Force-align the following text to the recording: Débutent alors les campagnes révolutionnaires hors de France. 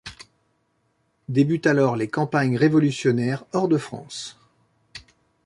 Débutent 1.29 1.67
alors 1.67 1.95
les 1.95 2.07
campagnes 2.07 2.57
révolutionnaires 2.57 3.45
hors 3.53 3.67
de 3.67 3.77
France. 3.77 4.35